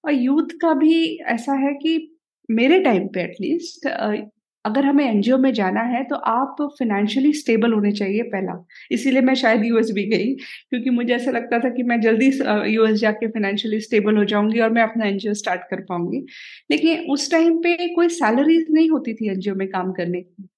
[0.05, 1.99] और यूथ का भी ऐसा है कि
[2.49, 3.87] मेरे टाइम पे एटलीस्ट
[4.65, 8.53] अगर हमें एनजीओ में जाना है तो आप फाइनेंशियली स्टेबल होने चाहिए पहला।
[8.93, 12.27] इसीलिए मैं शायद यूएस भी गई, क्योंकि मुझे ऐसा लगता था कि मैं जल्दी
[12.75, 16.25] यूएस जाके फाइनेंशियली स्टेबल हो जाऊँगी और मैं अपना एनजीओ स्टार्ट कर पाऊँगी।
[16.71, 20.49] लेकिन उस टाइम पे कोई सैलरीज नहीं होती थी एनजीओ में काम करने की।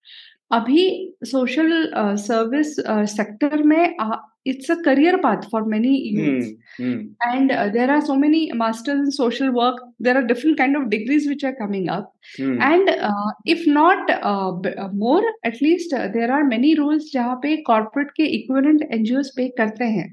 [0.51, 0.83] अभी
[1.25, 1.73] सोशल
[2.19, 2.75] सर्विस
[3.11, 3.97] सेक्टर में
[4.49, 9.49] it's a career path for many youth and there are so many masters in social
[9.57, 12.91] work there are different kind of degrees which are coming up and
[13.49, 14.11] if not
[14.95, 20.13] more at least there are many roles जहाँ पे corporate के equivalent NGO पे करते हैं.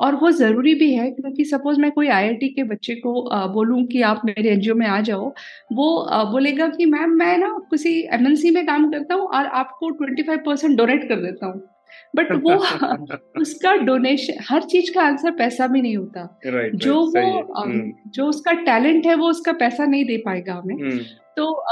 [0.00, 4.02] और वो ज़रूरी भी है क्योंकि सपोज़ मैं कोई आईआईटी के बच्चे को बोलूँ कि
[4.02, 5.34] आप मेरे एनजीओ में आ जाओ
[5.72, 10.38] वो बोलेगा कि मैम मैं ना किसी एमएनसी में काम करता हूँ और आपको 25
[10.46, 11.70] परसेंट डोनेट कर देता हूँ।
[12.16, 12.54] बट वो
[13.40, 18.26] उसका डोनेशन हर चीज़ का आंसर पैसा भी नहीं होता। Right, जो right, वो जो
[18.26, 20.98] उसका टैलेंट है वो उसका पैसा नहीं दे पाएगा हमें।
[21.36, 21.64] तो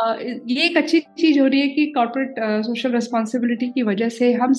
[0.48, 4.52] ये एक अच्छी चीज़ हो रही है कि कॉर्पोरेट सोशल रिस्पॉन्सिबिलिटी की वजह से हम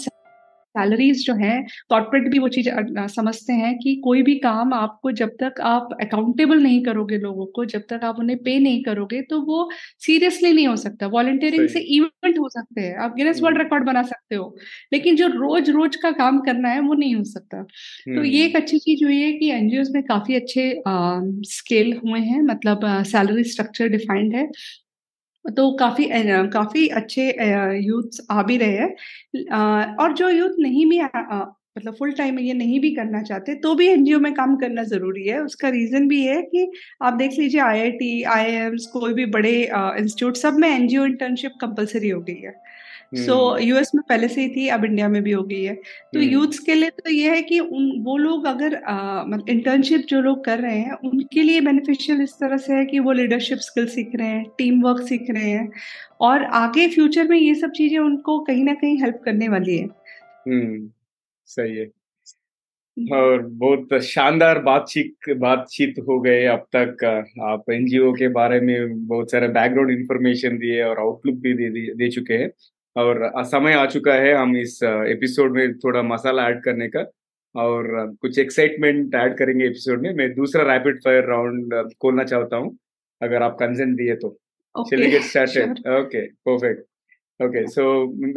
[0.76, 1.56] सैलरीज जो हैं
[1.90, 2.70] कॉर्पोरेट भी वो चीज़
[3.12, 7.66] समझते हैं कि कोई भी काम आपको जब तक आप अकाउंटेबल नहीं करोगे लोगों को
[7.68, 11.80] जब तक आप उन्हें पे नहीं करोगे तो वो सीरियसली नहीं हो सकता। वॉलंटियरिंग से
[11.98, 14.56] इवेंट हो सकते हैं। आप गिनेस वर्ल्ड रिकॉर्ड बना सकते हो
[14.94, 17.64] लेकिन जो रोज रोज का काम करना है वो नहीं हो सकता।
[18.16, 20.72] तो ये एक अच्छी चीज़ हुई है कि एनजीओ में काफ़ी अच्छे
[21.52, 24.48] स्केल हुए हैं मतलब सैलरी स्ट्रक्चर डिफाइंड है।
[25.46, 26.06] तो काफ़ी
[26.54, 27.24] काफ़ी अच्छे
[27.80, 31.00] यूथ आ भी रहे हैं। और जो यूथ नहीं भी
[31.78, 35.24] मतलब फुल टाइम ये नहीं भी करना चाहते तो भी एनजीओ में काम करना ज़रूरी
[35.28, 36.68] है। उसका रीजन भी है कि
[37.04, 42.20] आप देख लीजिए आईआईटी आईआईएम्स कोई भी बड़े इंस्टीट्यूट सब में एनजीओ इंटर्नशिप कंपलसरी हो
[42.22, 42.54] गई है।
[43.14, 45.74] सो so, यूएस में पहले से ही थी अब इंडिया में भी हो गई है।
[46.14, 48.76] तो यूथ्स के लिए तो ये है कि उन वो लोग अगर
[49.28, 53.00] मतलब इंटर्नशिप जो लोग कर रहे हैं उनके लिए बेनिफिशियल इस तरह से है कि
[53.00, 55.72] वो लीडरशिप स्किल सीख रहे हैं टीम वर्क सीख रहे हैं
[56.22, 59.86] और आगे फ्यूचर में ये सब चीज़ें उनको कहीं ना कहीं हेल्प करने वाली है।
[60.48, 60.90] हम्म
[61.48, 61.92] सही है।
[62.98, 67.04] और बहुत शानदार बातचीत बातचीत हो गए अब तक।
[67.44, 72.10] आप एनजीओ के बारे में बहुत सारे बैकग्राउंड इन्फॉर्मेशन दिए और आउटलुक भी दे दे
[72.10, 72.50] चुके हैं।
[72.96, 77.12] और समय आ चुका है हम इस एपिसोड में थोड़ा मसाला ऐड करने का
[77.56, 82.78] और कुछ एक्साइटमेंट ऐड करेंगे एपिसोड में। मैं दूसरा रैपिड फायर राउंड खोलना चाहता हूँ
[83.22, 84.38] अगर आप कंसेंट दिए तो।
[84.90, 87.84] चलिए get started okay perfect okay so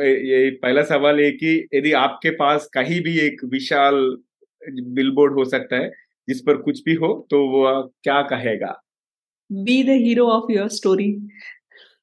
[0.02, 4.16] ये पहला सवाल है कि यदि आपके पास कहीं भी एक विशाल
[4.82, 5.90] बिलबोर्ड हो सकता है
[6.28, 8.82] जिस पर कुछ भी हो तो वो क्या कहेगा?
[9.52, 11.28] Be the hero of your story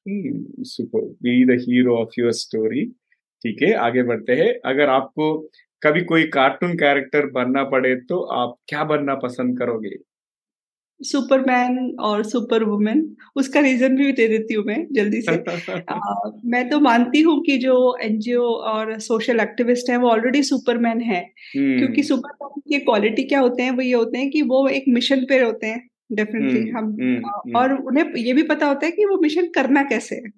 [0.08, 2.84] super be the hero of your story
[3.44, 5.48] ठीक है आगे बढ़ते हैं। अगर आपको
[5.82, 9.96] कभी कोई कार्टून कैरेक्टर बनना पड़े तो आप क्या बनना पसंद करोगे?
[11.00, 15.32] सुपरमैन और सुपर वुमेन उसका रीजन भी दे देती हूँ मैं जल्दी से।
[15.88, 15.98] आ,
[16.44, 21.20] मैं तो मानती हूँ कि जो एनजीओ और सोशल एक्टिविस्ट है वो ऑलरेडी सुपरमैन है।
[21.56, 25.24] क्योंकि सुपरमैन की क्वालिटी क्या होते हैं वो ये होते हैं कि वो एक मिशन
[25.24, 29.18] पे होते हैं। डेफिनेटली हम हुँ, और उन्हें ये भी पता होता है कि वो
[29.18, 30.30] मिशन करना कैसे है।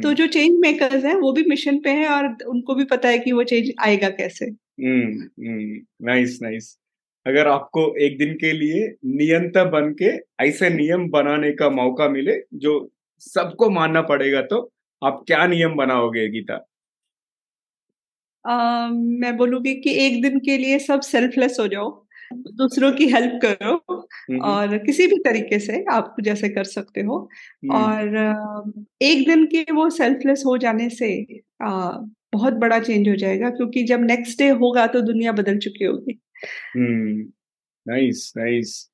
[0.00, 3.18] तो जो चेंज मेकर्स हैं वो भी मिशन पे हैं और उनको भी पता है
[3.18, 4.50] कि वो चेंज आएगा कैसे।
[6.02, 6.78] नाइस नाइस
[7.26, 12.40] अगर आपको एक दिन के लिए नियंता बन के ऐसे नियम बनाने का मौका मिले
[12.54, 14.72] जो सबको मानना पड़ेगा तो
[15.04, 16.64] आप क्या नियम बनाओगे गीता?
[18.48, 18.90] Uh,
[19.20, 23.74] मैं बोलूँगी कि एक दिन के लिए सब सेल्फलेस हो जाओ। दूसरों की हेल्प करो
[24.42, 27.18] और किसी भी तरीके से आप जैसे कर सकते हो।
[27.72, 28.16] और
[29.02, 31.10] एक दिन के वो सेल्फलेस हो जाने से
[31.62, 31.90] आ,
[32.34, 36.18] बहुत बड़ा चेंज हो जाएगा क्योंकि जब नेक्स्ट डे होगा तो दुनिया बदल चुकी होगी।
[36.76, 38.90] नाइस नाइस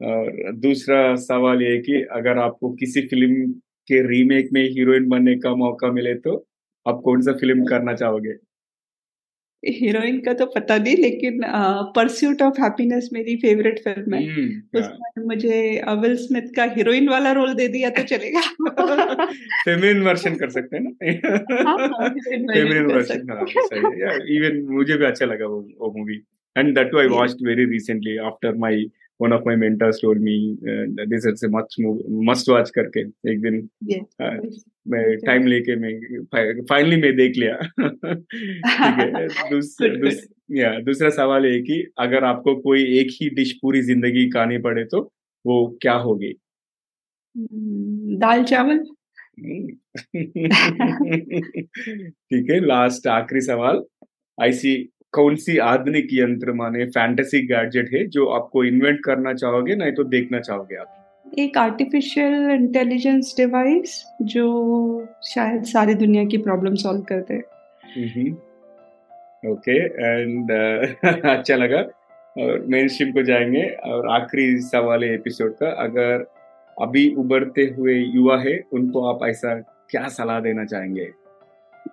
[0.00, 3.52] और दूसरा सवाल ये कि अगर आपको किसी फ़िल्म
[3.88, 6.36] के रीमेक में हीरोइन बनने का मौका मिले तो
[6.86, 8.32] आप कौन सा फ़िल्म करना चाहोगे?
[9.66, 11.40] हीरोइन का तो पता नहीं लेकिन
[11.96, 17.32] परस्यूट ऑफ़ हैप्पीनेस मेरी फेवरेट फ़िल्म है। हम्म, उसमें मुझे अविल स्मिथ का हीरोइन वाला
[17.32, 18.40] रोल दे दिया तो चलेगा।
[19.64, 20.90] फेमिनिन वर्जन कर सकते हैं ना?
[22.54, 23.20] फेमिनिन वर्जन
[24.28, 26.22] इवन मुझे भी अच्छा लगा वो वो movie
[26.58, 28.76] and that too I watched very recently after my
[29.20, 31.74] one of my mentors told me uh, this is a much
[32.08, 33.00] must watch करके
[33.32, 37.56] एक दिन yes, uh, मैं टाइम लेके मैं फाइनली मैं देख लिया.
[37.80, 43.52] ठीक है दूस, दूस, या दूसरा सवाल है कि अगर आपको कोई एक ही डिश
[43.62, 45.12] पूरी ज़िंदगी खानी पड़े तो
[45.46, 46.34] वो क्या होगी?
[47.36, 48.84] हम्म, दाल चावल?
[52.02, 53.82] ठीक है लास्ट आखिरी सवाल
[54.42, 59.92] ऐसी कौन सी आधुनिक यंत्र माने फैंटेसी गैजेट है जो आपको इन्वेंट करना चाहोगे नहीं
[59.92, 60.98] तो देखना चाहोगे आप?
[61.38, 64.46] एक आर्टिफिशियल इंटेलिजेंस डिवाइस जो
[65.24, 67.38] शायद सारी दुनिया की प्रॉब्लम सॉल्व कर दे
[69.50, 69.78] ओके
[70.12, 70.52] एंड
[71.24, 71.78] अच्छा लगा।
[72.38, 76.26] और मेन स्ट्रीम को जाएँगे। और आखिरी सवाल है एपिसोड का। अगर
[76.80, 79.54] अभी उभरते हुए युवा है उनको आप ऐसा
[79.90, 81.10] क्या सलाह देना चाहेंगे?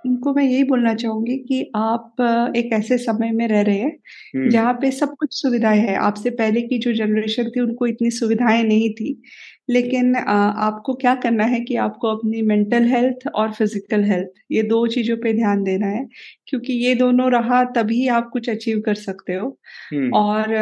[0.06, 2.22] उनको मैं यही बोलना चाहूँगी कि आप
[2.56, 3.98] एक ऐसे समय में रह रहे हैं
[4.36, 8.12] हम्म, जहाँ पे सब कुछ सुविधाएँ हैं। आपसे पहले की जो जनरेशन थी उनको इतनी
[8.12, 9.22] सुविधाएँ नहीं थी।
[9.70, 14.86] लेकिन आपको क्या करना है कि आपको अपनी मेंटल हेल्थ और फ़िज़िकल हेल्थ ये दो
[14.88, 16.06] चीज़ों पे ध्यान देना है।
[16.48, 19.58] क्योंकि ये दोनों रहा तभी आप कुछ अचीव कर सकते हो।
[19.92, 20.56] हम्म, और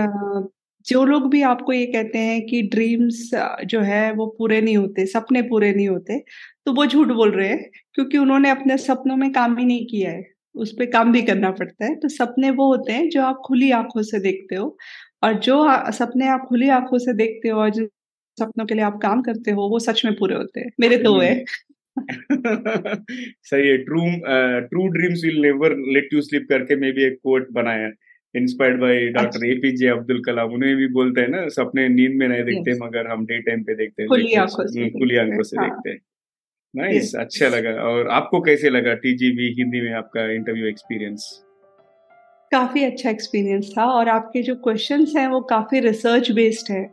[0.88, 3.30] जो लोग भी आपको ये कहते हैं कि ड्रीम्स
[3.68, 6.20] जो है वो पूरे नहीं होते, सपने पूरे नहीं होते
[6.66, 10.12] तो वो झूठ बोल रहे हैं, क्योंकि उन्होंने अपने सपनों में काम ही नहीं किया
[10.12, 10.24] है।
[10.56, 13.72] उस पर काम भी करना पड़ता है। तो सपने वो होते हैं जो आप खुली
[13.72, 14.78] आँखों से देखते हो
[15.24, 17.88] और जो सपने आप खुली आँखों से देखते हो और जिन
[18.38, 21.18] सपनों के लिए आप काम करते हो, वो सच में पूरे होते हैं। मेरे तो
[21.20, 21.34] है।
[23.44, 24.02] सही है। True
[24.68, 27.90] true dreams will never let you sleep करके मे भी एक कोट बनाया
[28.36, 32.44] inspired by doctor APJ Abdul Kalam उन्हें भी बोलते हैं ना सपने नींद में नहीं
[32.44, 32.82] देखते yes.
[32.82, 35.90] मगर हम डे टाइम पे देखते हैं खुली आँखों से खुली आँखों से हाँ, देखते
[35.90, 36.00] हैं।
[36.76, 41.44] नाइस अच्छा लगा। और आपको कैसे लगा टीजीबी हिंदी में आपका इंटरव्यू एक्सपीरियंस
[42.52, 46.84] काफ़ी अच्छा एक्सपीरियंस था और आपके जो क्वेश्चंस हैं वो काफ़ी रिसर्च बेस्ड है।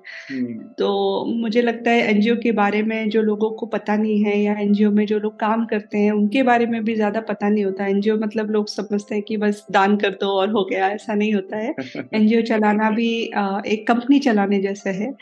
[0.79, 0.89] तो
[1.37, 4.91] मुझे लगता है एनजीओ के बारे में जो लोगों को पता नहीं है या एनजीओ
[4.91, 8.17] में जो लोग काम करते हैं उनके बारे में भी ज़्यादा पता नहीं होता। एनजीओ
[8.19, 11.57] मतलब लोग समझते हैं कि बस दान कर दो और हो गया ऐसा नहीं होता
[11.57, 11.75] है।
[12.15, 13.09] एनजीओ चलाना भी
[13.67, 15.13] एक कंपनी चलाने जैसा है,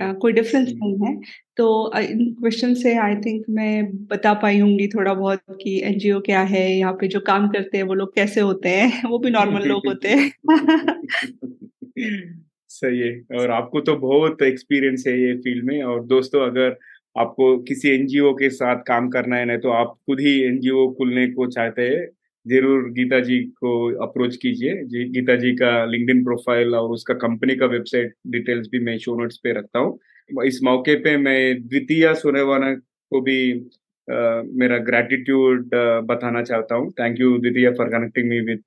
[0.00, 1.14] है। कोई डिफरेंस नहीं है।
[1.56, 6.42] तो इन क्वेश्चन से आई थिंक मैं बता पाई होंगी थोड़ा बहुत कि एनजीओ क्या
[6.42, 9.68] है, यहाँ पे जो काम करते हैं वो लोग कैसे होते हैं, वो भी नॉर्मल
[9.68, 10.32] लोग होते हैं।
[12.70, 16.78] सही है, और आपको तो बहुत एक्सपीरियंस है ये फ़ील्ड में, और दोस्तों अगर
[17.16, 21.30] आपको किसी एनजीओ के साथ काम करना है ना तो आप खुद ही एनजीओ खुलने
[21.30, 22.08] को चाहते हैं,
[22.46, 27.68] ज़रूर गीता जी को अप्रोच कीजिए। गीता जी का लिंक्डइन प्रोफ़ाइल और उसका कंपनी का
[27.68, 29.98] वेबसाइट डिटेल्स भी मैं शो नोट्स पे रखता हूँ।
[30.30, 36.90] इस मौके पे मैं द्वितीय सुनेवाना को भी uh, मेरा ग्रेटिट्यूड uh, बताना चाहता हूँ।
[37.00, 38.64] थैंक यू द्वितीय for connecting me with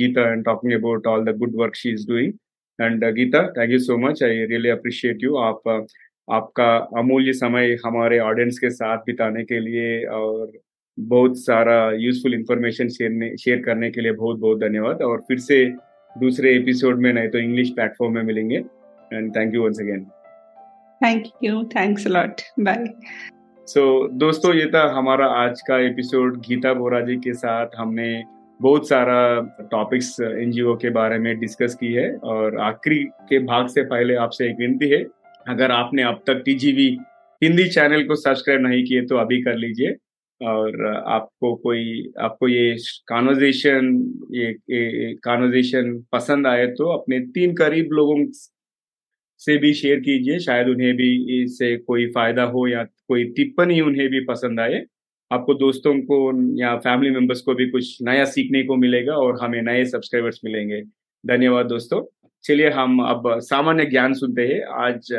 [0.00, 2.32] Geeta and talking about all the good work she is doing
[2.78, 5.86] and Geeta thank you so much I really appreciate you आप
[6.28, 10.52] आपका अमूल्य समय हमारे ऑडियंस के साथ बिताने के लिए और
[10.98, 15.64] बहुत सारा यूजफुल इंफॉर्मेशन शेयर शेयर करने के लिए बहुत बहुत धन्यवाद। और फिर से
[16.16, 20.06] दूसरे एपिसोड में नहीं तो इंग्लिश प्लेटफॉर्म में मिलेंगे। And thank you once again
[21.02, 22.84] thank you thanks lot bye
[23.68, 23.82] so
[24.18, 28.24] दोस्तों ये था हमारा आज का एपिसोड गीता बोरा जी के साथ। हमने
[28.60, 29.18] बहुत सारा
[29.70, 34.46] टॉपिक्स एनजीओ के बारे में डिस्कस की है और आखिरी के भाग से पहले आपसे
[34.46, 35.04] एक विनती है।
[35.48, 36.88] अगर आपने अब तक टीजीवी
[37.42, 39.96] हिंदी चैनल को सब्सक्राइब नहीं किए तो अभी कर लीजिए
[40.40, 42.76] और आपको कोई आपको ये
[43.08, 43.94] कॉन्वर्जेशन
[44.32, 48.24] ये, ये कॉन्वर्जेशन पसंद आए तो अपने तीन करीब लोगों
[49.38, 54.08] से भी शेयर कीजिए। शायद उन्हें भी इससे कोई फ़ायदा हो या कोई टिप्पणी उन्हें
[54.08, 54.84] भी पसंद आए।
[55.30, 56.18] आपको दोस्तों को
[56.60, 60.80] या फैमिली मेंबर्स को भी कुछ नया सीखने को मिलेगा और हमें नए सब्सक्राइबर्स मिलेंगे।
[61.24, 62.02] धन्यवाद दोस्तों।
[62.44, 65.12] चलिए हम अब सामान्य ज्ञान सुनते हैं। आज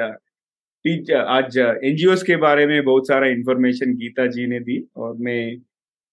[1.14, 5.58] आज एनजीओ के बारे में बहुत सारा इंफॉर्मेशन गीता जी ने दी और मैं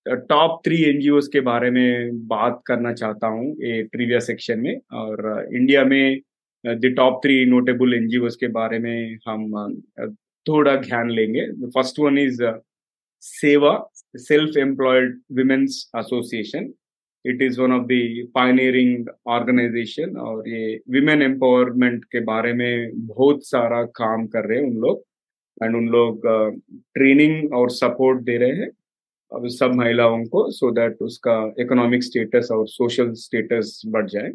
[0.06, 5.48] टॉप थ्री एनजीओ के बारे में बात करना चाहता हूँ ये ट्रिविया सेक्शन में। और,
[5.54, 6.20] इंडिया में
[6.66, 9.80] the top three notable NGO के बारे में हम
[10.46, 12.42] थोड़ा ध्यान लेंगे। फ़र्स्ट वन इज़
[13.22, 13.72] सेवा
[14.18, 16.72] self employed women's association
[17.24, 23.46] it is one of the pioneering organization और ये विमेन एम्पावरमेंट के बारे में बहुत
[23.46, 25.04] सारा काम कर रहे हैं उन लोग।
[25.62, 26.26] एंड उन लोग
[26.94, 28.70] ट्रेनिंग और सपोर्ट दे रहे हैं
[29.32, 34.30] अब सब महिलाओं को सो so दैट उसका इकोनॉमिक स्टेटस और सोशल स्टेटस बढ़ जाए।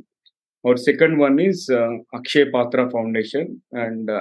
[0.66, 4.12] और second one is Akshaya Patra foundation and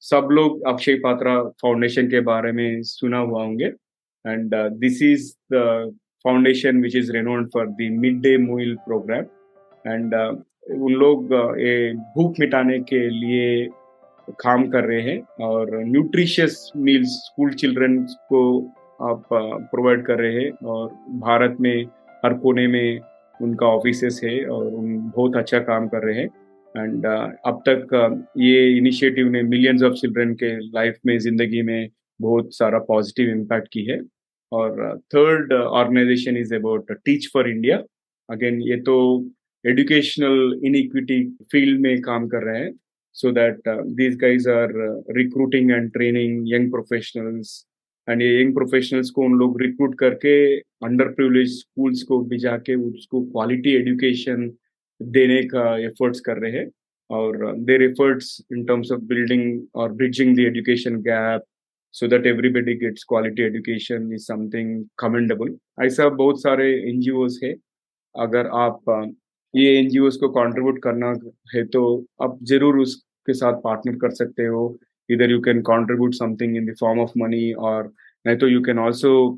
[0.00, 3.72] सब लोग अक्षय पात्रा फाउंडेशन के बारे में सुना हुआ होंगे।
[4.24, 9.24] And this is the foundation which is renowned for the midday meal program.
[9.84, 10.34] And uh,
[10.70, 13.66] उन लोग ये भूख मिटाने के लिए
[14.40, 18.42] काम कर रहे हैं और न्यूट्रिशियस मील्स स्कूल चिल्ड्रन को
[19.10, 19.24] आप
[19.72, 20.88] प्रोवाइड कर रहे हैं। और
[21.24, 21.84] भारत में
[22.24, 23.00] हर कोने में
[23.42, 26.28] उनका ऑफ़िस है और उन बहुत अच्छा काम कर रहे हैं।
[26.74, 31.62] एंड uh, अब तक uh, ये इनिशिएटिव ने मिलियंस ऑफ़ चिल्ड्रन के लाइफ में ज़िंदगी
[31.62, 31.88] में
[32.20, 34.00] बहुत सारा पॉजिटिव इम्पैक्ट की है।
[34.52, 37.76] और third organization is about Teach For India
[38.28, 38.96] again ये तो
[39.64, 42.72] एजुकेशनल इनइक्विटी फ़ील्ड में काम कर रहे हैं।
[43.16, 44.72] So that these guys are
[45.16, 47.54] recruiting and training young professionals
[48.08, 50.34] and ये यंग प्रोफेशनल्स को उन लोग रिक्रूट करके
[50.86, 54.50] अंडर प्रिविलेज स्कूल्स को भी जाके उसको क्वालिटी एजुकेशन
[55.00, 56.70] देने का एफर्ट्स कर रहे हैं।
[57.10, 61.42] और their efforts in terms of building और bridging the education gap
[61.94, 67.00] so that everybody gets quality education is something commendable ऐसा बहुत सारे एन
[67.44, 67.54] है।
[68.14, 69.12] अगर आप
[69.54, 71.12] ये एन को कंट्रीब्यूट करना
[71.54, 71.82] है तो
[72.22, 74.64] आप ज़रूर उसके साथ पार्टनर कर सकते हो।
[75.10, 77.92] You can contribute something in the form of money और
[78.26, 79.30] नहीं तो you can also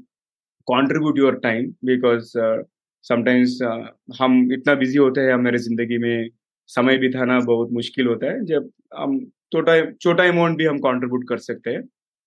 [0.68, 2.32] contribute your time because
[3.04, 3.86] sometimes uh,
[4.20, 6.28] हम इतना बिज़ी होते हैं हमारे ज़िंदगी में
[6.66, 9.18] समय बिताना बहुत मुश्किल होता है। जब हम
[9.52, 11.82] छोटा छोटा अमाउंट भी हम कंट्रीब्यूट कर सकते हैं।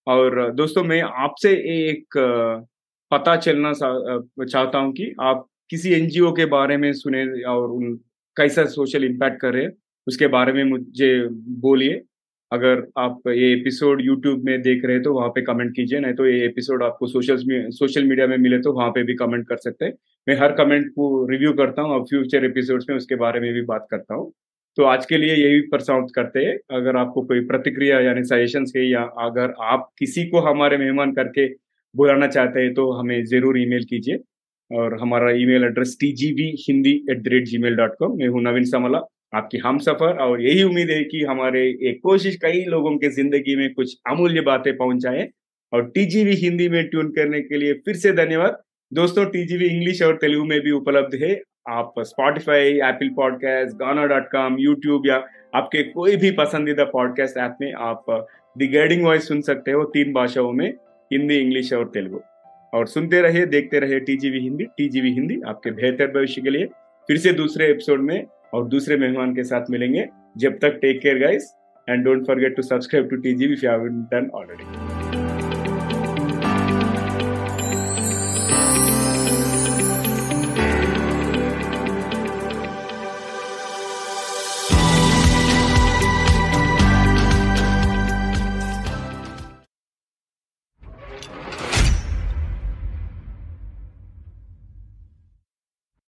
[0.07, 2.67] और uh, दोस्तों मैं आपसे एक uh,
[3.11, 7.95] पता चलना चाहता हूँ कि आप किसी एनजीओ के बारे में सुने और उन
[8.37, 9.71] कैसा सोशल इम्पैक्ट कर रहे हैं
[10.07, 11.27] उसके बारे में मुझे
[11.61, 12.01] बोलिए।
[12.51, 16.13] अगर आप ये एपिसोड यूट्यूब में देख रहे हैं तो वहाँ पे कमेंट कीजिए, नहीं
[16.13, 17.37] तो ये एपिसोड आपको सोशल
[17.71, 19.93] सोशल मीडिया में मिले तो वहाँ पे भी कमेंट कर सकते हैं।
[20.27, 23.61] मैं हर कमेंट को रिव्यू करता हूँ और फ्यूचर एपिसोड्स में उसके बारे में भी
[23.65, 24.31] बात करता हूँ।
[24.77, 28.87] तो आज के लिए यही प्रसाउंट करते हैं। अगर आपको कोई प्रतिक्रिया यानी सजेशन है
[28.87, 31.47] या अगर आप किसी को हमारे मेहमान करके
[31.95, 34.19] बुलाना चाहते हैं तो हमें ज़रूर ईमेल कीजिए।
[34.71, 38.27] और हमारा email address T G V Hindi at the rate Gmail dot com मैं
[38.27, 38.99] हूँ नवीन समला।
[39.33, 43.55] आपकी हम सफ़र, और यही उम्मीद है कि हमारे एक कोशिश कई लोगों के ज़िंदगी
[43.55, 45.27] में कुछ अमूल्य बातें पहुँचाए
[45.73, 48.61] और टीजीवी हिंदी में ट्यून करने के लिए फिर से धन्यवाद।
[48.91, 51.33] दोस्तों, टीजीवी इंग्लिश और तेलुगु में भी उपलब्ध है।
[51.69, 55.15] आप Spotify Apple podcast Gaana dot com YouTube या
[55.55, 58.05] आपके कोई भी पसंदीदा पॉडकास्ट ऐप में आप
[58.55, 60.67] द गाइडिंग वॉइस सुन सकते हो तीन भाषाओं में,
[61.11, 62.19] हिंदी, इंग्लिश और तेलुगु।
[62.73, 66.65] और सुनते रहिए, देखते रहिए टीजीवी हिंदी। टीजीवी हिंदी आपके बेहतर भविष्य के लिए।
[67.09, 70.07] फिर से दूसरे एपिसोड में और दूसरे मेहमान के साथ मिलेंगे।
[70.37, 71.51] जब तक take care guys
[71.87, 74.96] and don't forget to subscribe to TGV if you haven't done already